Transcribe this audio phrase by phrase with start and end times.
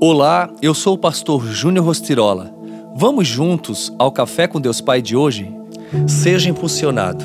[0.00, 2.52] Olá, eu sou o pastor Júnior Rostirola.
[2.96, 5.54] Vamos juntos ao Café com Deus Pai de hoje?
[6.06, 7.24] Seja impulsionado.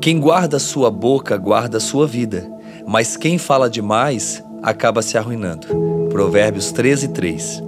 [0.00, 2.48] Quem guarda sua boca guarda sua vida,
[2.86, 5.66] mas quem fala demais acaba se arruinando.
[6.10, 7.62] Provérbios 13, 3.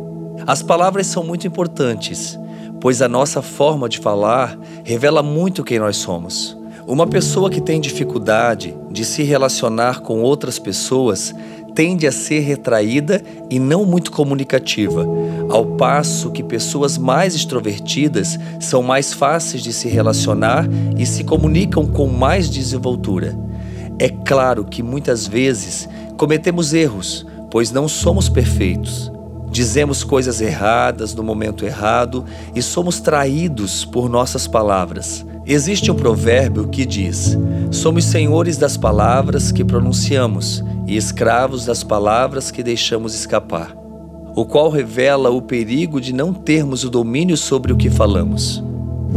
[0.47, 2.39] As palavras são muito importantes,
[2.81, 6.57] pois a nossa forma de falar revela muito quem nós somos.
[6.87, 11.35] Uma pessoa que tem dificuldade de se relacionar com outras pessoas
[11.75, 13.21] tende a ser retraída
[13.51, 15.07] e não muito comunicativa,
[15.49, 21.87] ao passo que pessoas mais extrovertidas são mais fáceis de se relacionar e se comunicam
[21.87, 23.37] com mais desenvoltura.
[23.99, 29.13] É claro que muitas vezes cometemos erros, pois não somos perfeitos.
[29.51, 35.25] Dizemos coisas erradas no momento errado e somos traídos por nossas palavras.
[35.47, 37.37] Existe um provérbio que diz:
[37.71, 43.77] Somos senhores das palavras que pronunciamos e escravos das palavras que deixamos escapar,
[44.35, 48.63] o qual revela o perigo de não termos o domínio sobre o que falamos.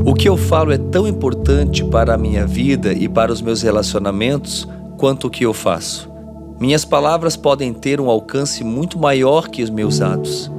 [0.05, 3.61] O que eu falo é tão importante para a minha vida e para os meus
[3.61, 6.11] relacionamentos quanto o que eu faço.
[6.59, 10.51] Minhas palavras podem ter um alcance muito maior que os meus atos.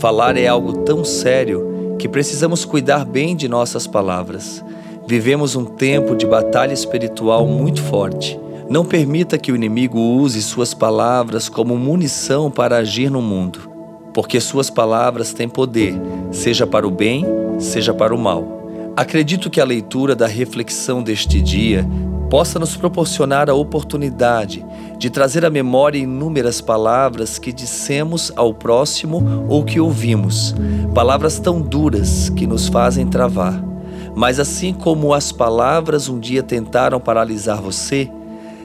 [0.00, 4.64] Falar é algo tão sério que precisamos cuidar bem de nossas palavras.
[5.06, 8.40] Vivemos um tempo de batalha espiritual muito forte
[8.72, 13.70] não permita que o inimigo use suas palavras como munição para agir no mundo,
[14.14, 15.94] porque suas palavras têm poder,
[16.30, 17.22] seja para o bem,
[17.58, 18.62] seja para o mal.
[18.96, 21.86] Acredito que a leitura da reflexão deste dia
[22.30, 24.64] possa nos proporcionar a oportunidade
[24.96, 30.54] de trazer à memória inúmeras palavras que dissemos ao próximo ou que ouvimos,
[30.94, 33.71] palavras tão duras que nos fazem travar.
[34.14, 38.10] Mas assim como as palavras um dia tentaram paralisar você,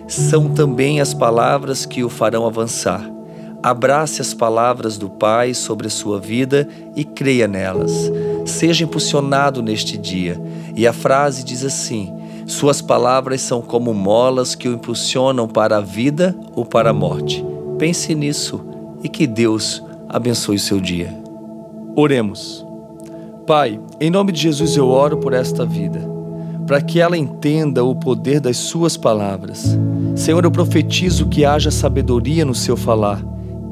[0.07, 3.09] são também as palavras que o farão avançar.
[3.61, 7.91] Abrace as palavras do Pai sobre a sua vida e creia nelas.
[8.45, 10.39] Seja impulsionado neste dia.
[10.75, 12.13] E a frase diz assim:
[12.45, 17.43] Suas palavras são como molas que o impulsionam para a vida ou para a morte.
[17.77, 18.63] Pense nisso
[19.03, 21.13] e que Deus abençoe o seu dia.
[21.95, 22.66] Oremos.
[23.47, 26.17] Pai, em nome de Jesus eu oro por esta vida
[26.67, 29.77] para que ela entenda o poder das Suas palavras.
[30.17, 33.23] Senhor, eu profetizo que haja sabedoria no seu falar,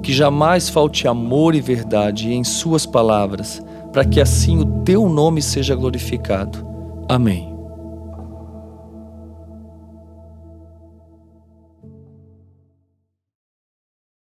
[0.02, 5.42] que jamais falte amor e verdade em Suas palavras, para que assim o Teu nome
[5.42, 6.66] seja glorificado.
[7.10, 7.55] Amém.